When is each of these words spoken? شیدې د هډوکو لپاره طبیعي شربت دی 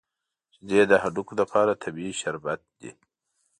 شیدې 0.53 0.81
د 0.87 0.93
هډوکو 1.03 1.33
لپاره 1.41 1.79
طبیعي 1.83 2.13
شربت 2.21 2.61
دی 2.79 2.91